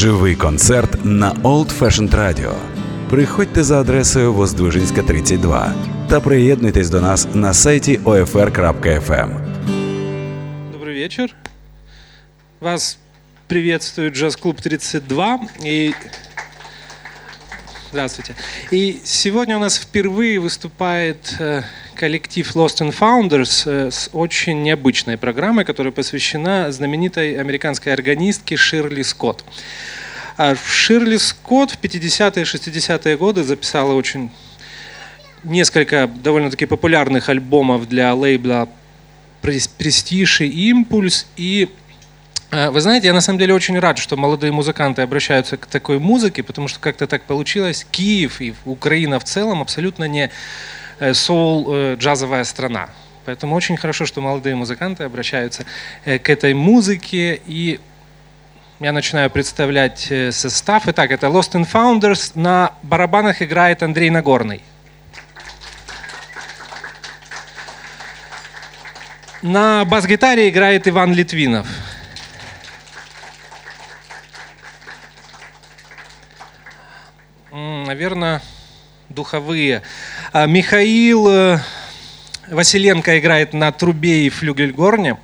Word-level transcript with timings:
Живий 0.00 0.34
концерт 0.34 1.04
на 1.04 1.32
Old 1.32 1.78
Fashioned 1.78 2.14
Radio. 2.14 2.54
Приходьте 3.10 3.62
за 3.64 3.80
адресою 3.80 4.32
Воздвижинська, 4.32 5.02
32 5.02 5.74
та 6.08 6.20
приєднуйтесь 6.20 6.90
до 6.90 7.00
нас 7.00 7.28
на 7.34 7.54
сайті 7.54 7.98
OFR.FM. 7.98 9.30
Добрый 10.72 10.94
вечер. 10.94 11.36
Вас 12.60 12.98
приветствует 13.46 14.14
джаз-клуб 14.14 14.60
32. 14.60 15.40
И... 15.64 15.92
Здравствуйте. 17.92 18.36
И 18.70 19.00
сегодня 19.02 19.56
у 19.56 19.60
нас 19.60 19.76
впервые 19.76 20.38
выступает 20.38 21.34
э, 21.40 21.62
коллектив 21.96 22.48
Lost 22.54 22.78
and 22.78 22.96
Founders 22.96 23.64
э, 23.66 23.90
с 23.90 24.10
очень 24.12 24.62
необычной 24.62 25.18
программой, 25.18 25.64
которая 25.64 25.92
посвящена 25.92 26.70
знаменитой 26.70 27.34
американской 27.34 27.92
органистке 27.92 28.56
Ширли 28.56 29.02
Скотт. 29.02 29.44
А 30.36 30.54
Ширли 30.54 31.16
Скотт 31.16 31.72
в 31.72 31.80
50-е 31.80 32.42
и 32.42 32.46
60-е 32.46 33.16
годы 33.16 33.42
записала 33.42 33.92
очень 33.94 34.30
несколько 35.42 36.06
довольно-таки 36.06 36.66
популярных 36.66 37.28
альбомов 37.28 37.88
для 37.88 38.14
лейбла 38.14 38.68
Престиж 39.42 40.42
и 40.42 40.68
Импульс. 40.70 41.26
И 41.36 41.68
вы 42.50 42.80
знаете, 42.80 43.06
я 43.06 43.12
на 43.12 43.20
самом 43.20 43.38
деле 43.38 43.54
очень 43.54 43.78
рад, 43.78 43.98
что 43.98 44.16
молодые 44.16 44.50
музыканты 44.50 45.02
обращаются 45.02 45.56
к 45.56 45.66
такой 45.66 46.00
музыке, 46.00 46.42
потому 46.42 46.66
что 46.66 46.80
как-то 46.80 47.06
так 47.06 47.22
получилось. 47.22 47.86
Киев 47.90 48.40
и 48.40 48.54
Украина 48.64 49.20
в 49.20 49.24
целом 49.24 49.62
абсолютно 49.62 50.04
не 50.04 50.30
э, 50.98 51.14
соул-джазовая 51.14 52.42
страна. 52.44 52.88
Поэтому 53.24 53.54
очень 53.54 53.76
хорошо, 53.76 54.04
что 54.04 54.20
молодые 54.20 54.56
музыканты 54.56 55.04
обращаются 55.04 55.64
э, 56.04 56.18
к 56.18 56.28
этой 56.28 56.54
музыке. 56.54 57.40
И 57.46 57.78
я 58.80 58.92
начинаю 58.92 59.30
представлять 59.30 60.12
состав. 60.32 60.88
Итак, 60.88 61.12
это 61.12 61.28
Lost 61.28 61.52
and 61.52 61.68
Founders. 61.72 62.32
На 62.34 62.72
барабанах 62.82 63.42
играет 63.42 63.84
Андрей 63.84 64.10
Нагорный. 64.10 64.62
На 69.42 69.84
бас-гитаре 69.84 70.48
играет 70.48 70.88
Иван 70.88 71.14
Литвинов. 71.14 71.68
Наверное, 77.90 78.40
духовые. 79.08 79.82
А 80.32 80.46
Михаил 80.46 81.26
э, 81.28 81.58
Василенко 82.46 83.18
играет 83.18 83.52
на 83.52 83.72
трубе 83.72 84.26
и 84.26 84.30
флюгельгорне. 84.30 85.18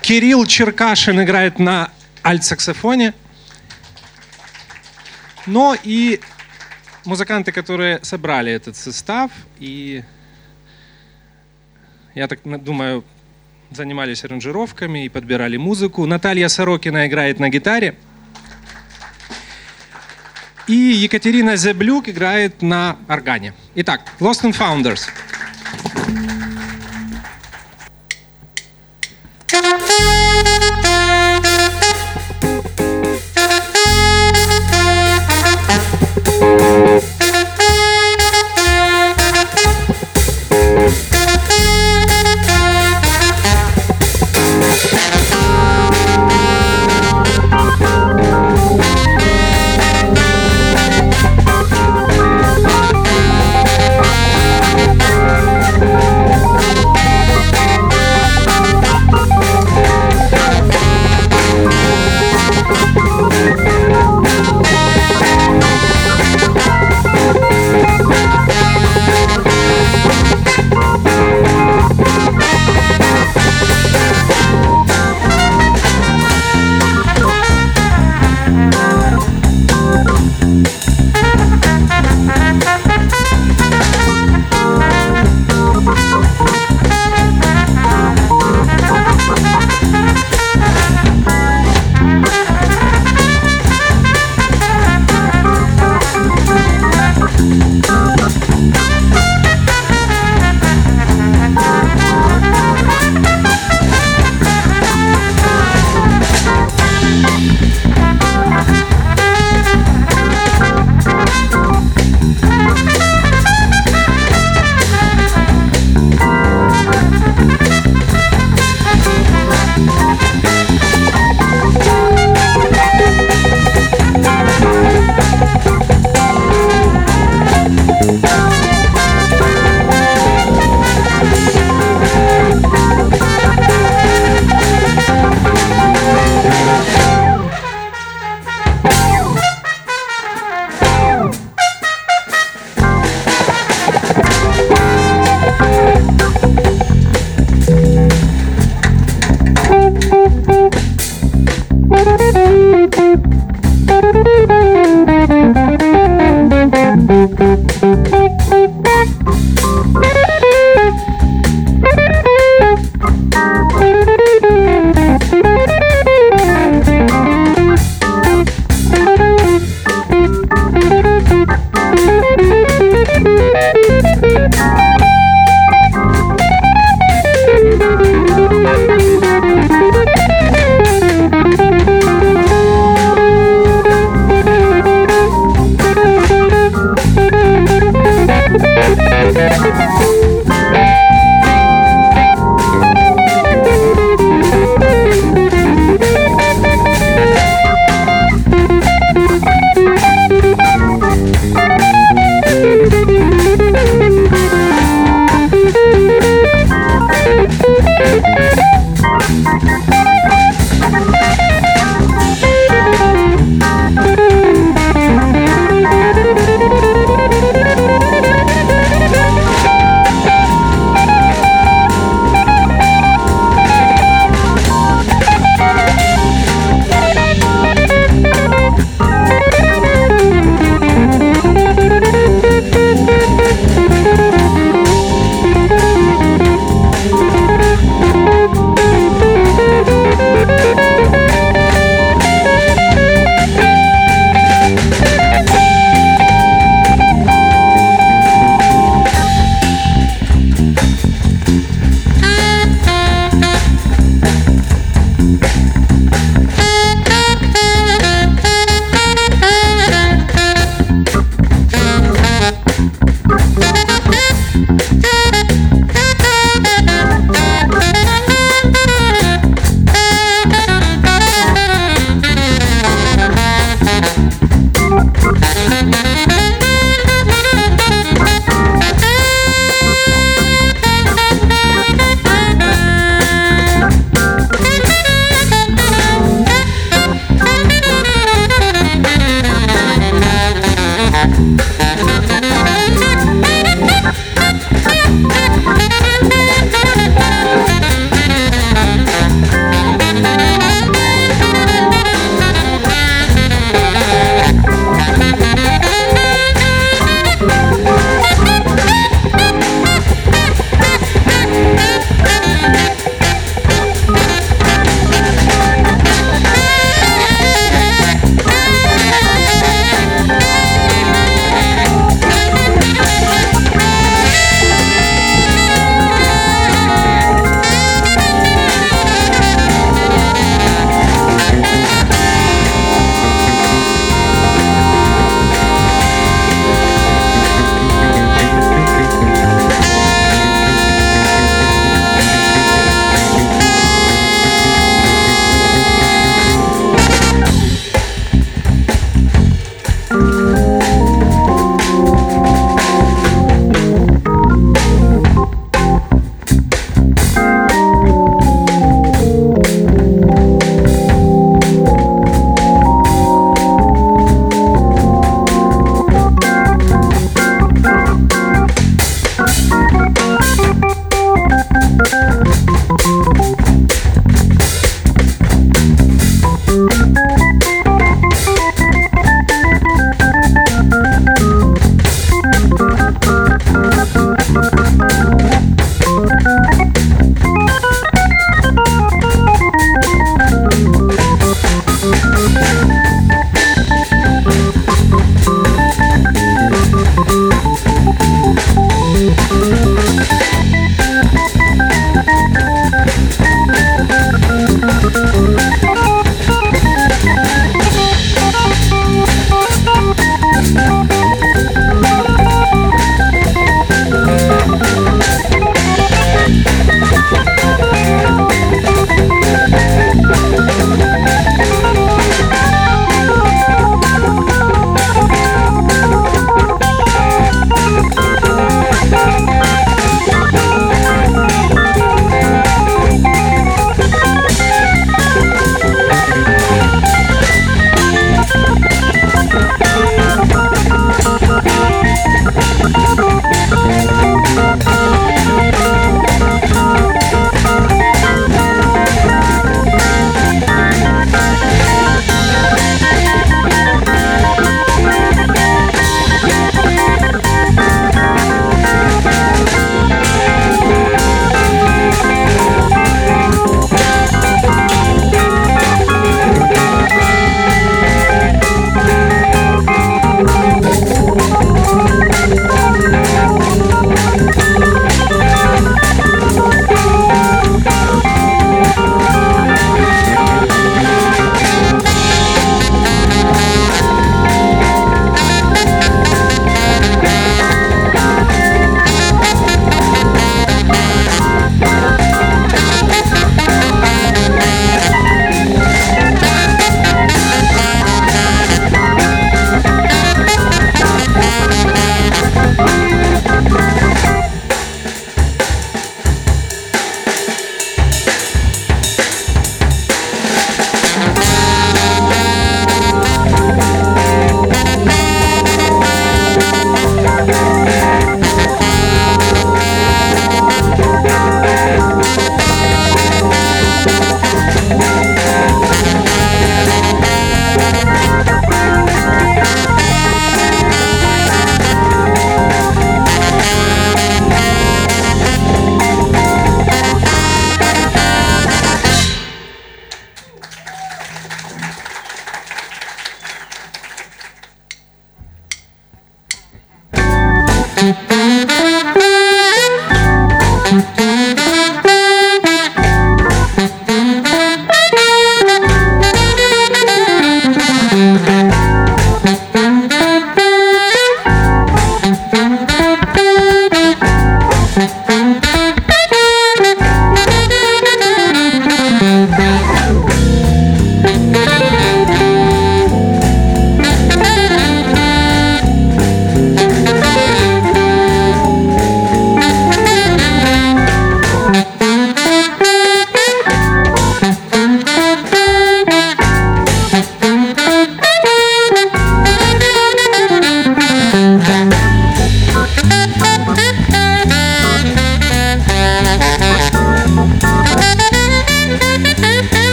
Кирилл 0.00 0.46
Черкашин 0.46 1.20
играет 1.24 1.58
на 1.58 1.90
альт-саксофоне. 2.22 3.14
Но 5.46 5.76
и 5.82 6.20
музыканты, 7.04 7.50
которые 7.50 7.98
собрали 8.04 8.52
этот 8.52 8.76
состав 8.76 9.32
и 9.58 10.04
я 12.14 12.28
так 12.28 12.38
думаю, 12.62 13.04
занимались 13.72 14.22
аранжировками 14.24 15.04
и 15.04 15.08
подбирали 15.08 15.56
музыку. 15.56 16.06
Наталья 16.06 16.46
Сорокина 16.46 17.08
играет 17.08 17.40
на 17.40 17.48
гитаре. 17.48 17.96
И 20.66 20.72
Екатерина 20.74 21.56
Зеблюк 21.56 22.08
играет 22.08 22.62
на 22.62 22.96
органе. 23.08 23.52
Итак, 23.74 24.00
Lost 24.18 24.44
and 24.44 24.56
Founders. 24.56 25.08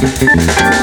Música 0.00 0.79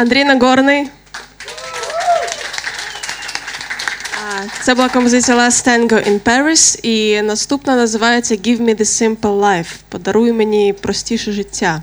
Андрій 0.00 0.24
Нагорний. 0.24 0.88
Це 4.62 4.74
була 4.74 4.88
композиція 4.88 5.36
Last 5.38 5.68
Tango 5.68 6.08
in 6.10 6.20
Paris, 6.20 6.80
і 6.82 7.22
наступна 7.22 7.76
називається 7.76 8.34
Give 8.34 8.60
me 8.60 8.80
the 8.80 8.80
simple 8.80 9.40
life. 9.40 9.74
Подаруй 9.88 10.32
мені 10.32 10.72
простіше 10.72 11.32
життя. 11.32 11.82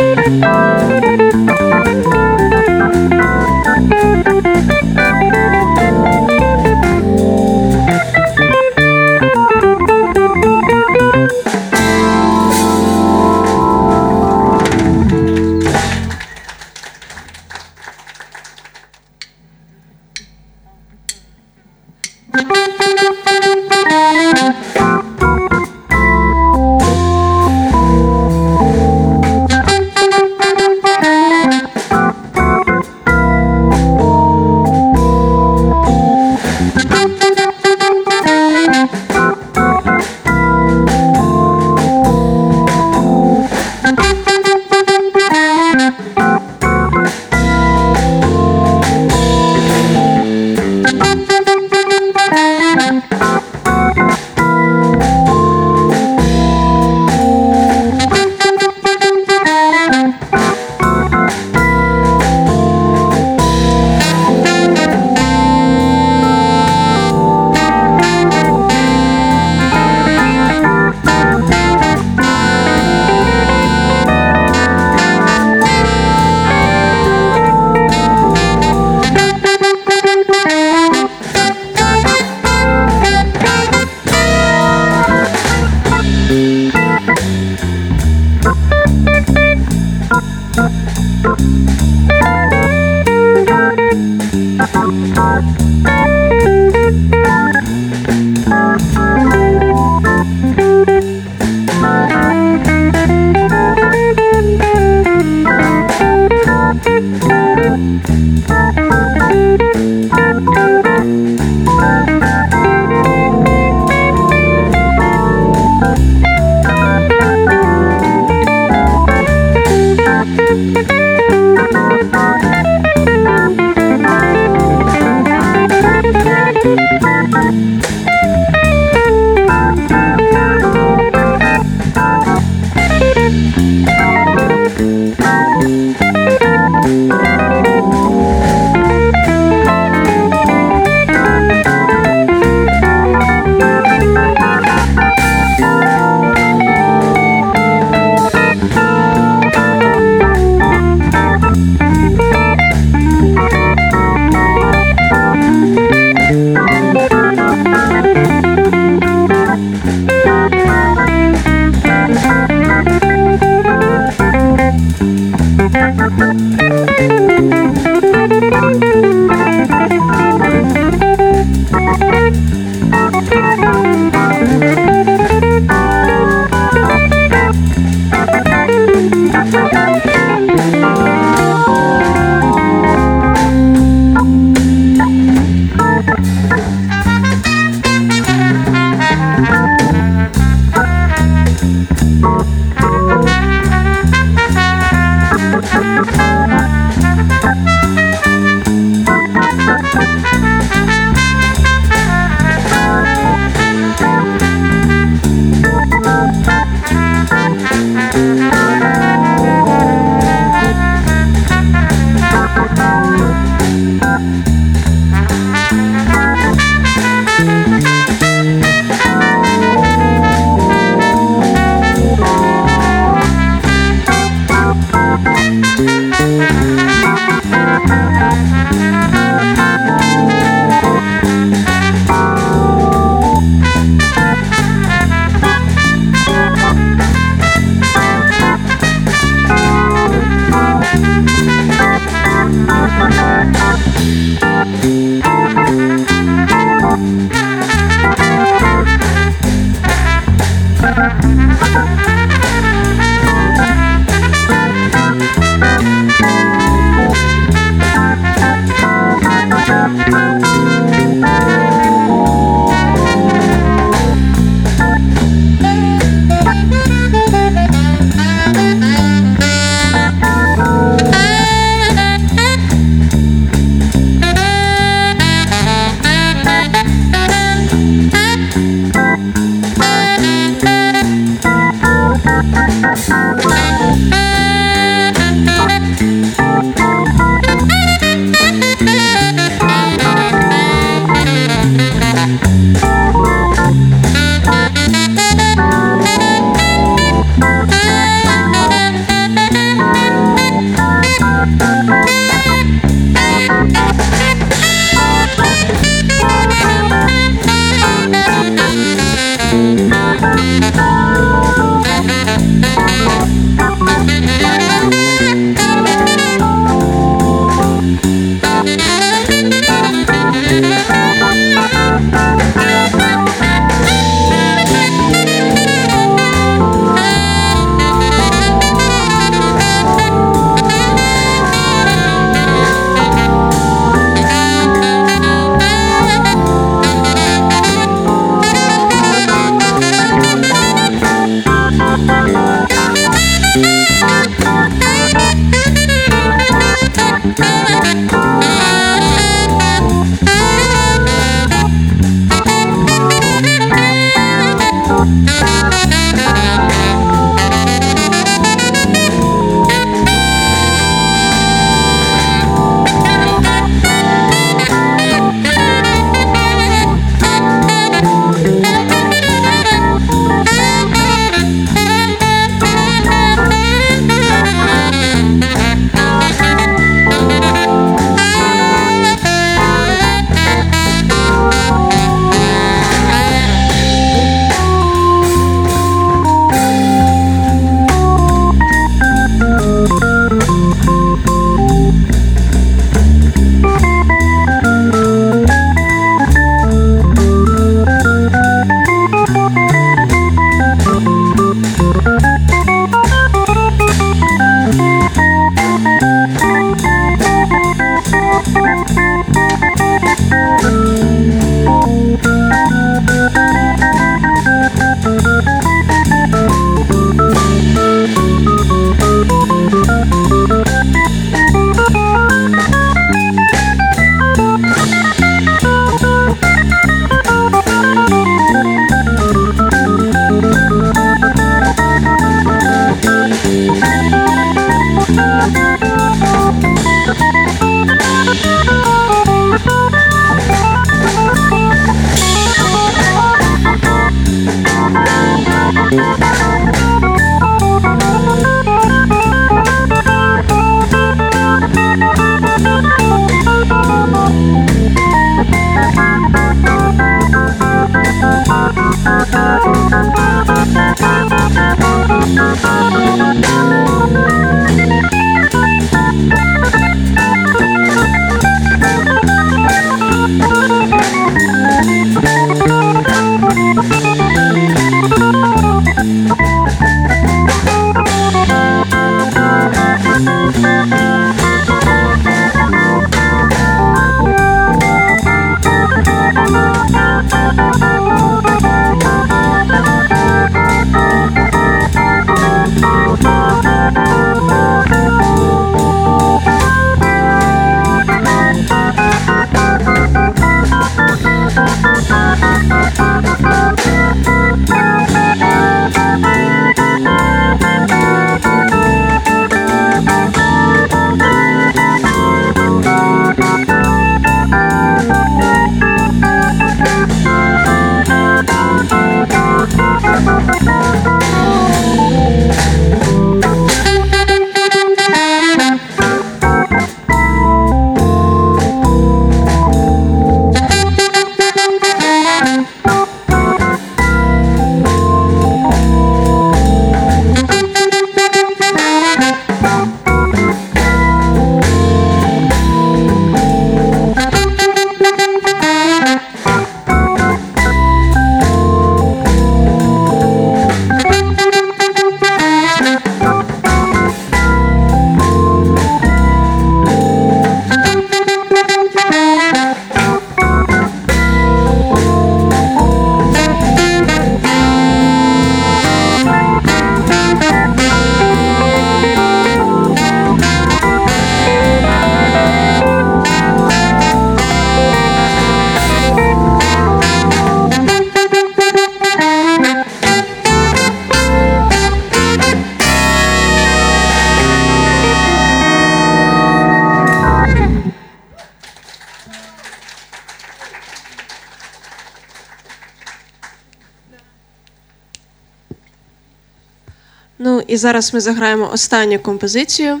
і 597.76 597.76
зараз 597.76 598.14
ми 598.14 598.20
заграємо 598.20 598.70
останню 598.72 599.18
композицію, 599.18 600.00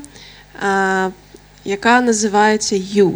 а, 0.62 1.08
яка 1.64 2.00
називається 2.00 2.76
You. 2.76 3.12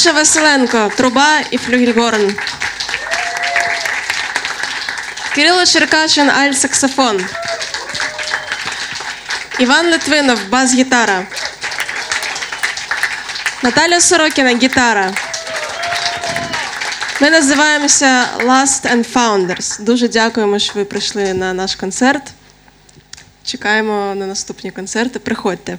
Міша 0.00 0.12
Василенко, 0.12 0.92
труба 0.96 1.40
і 1.50 1.58
флюгельгорн. 1.58 2.36
Кирило 5.34 5.66
Черкачин, 5.66 6.30
альт-саксофон. 6.30 7.24
Іван 9.58 9.90
Литвинов, 9.90 10.38
бас-гітара. 10.48 11.26
Наталя 13.62 14.00
Сорокіна, 14.00 14.56
гітара. 14.56 15.12
Ми 17.20 17.30
називаємося 17.30 18.28
Last 18.38 18.94
and 18.94 19.12
Founders. 19.12 19.82
Дуже 19.82 20.08
дякуємо, 20.08 20.58
що 20.58 20.72
ви 20.74 20.84
прийшли 20.84 21.34
на 21.34 21.52
наш 21.52 21.74
концерт. 21.74 22.22
Чекаємо 23.44 24.14
на 24.14 24.26
наступні 24.26 24.70
концерти. 24.70 25.18
Приходьте. 25.18 25.78